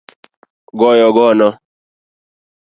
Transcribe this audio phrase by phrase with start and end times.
[0.79, 1.49] Goyo gono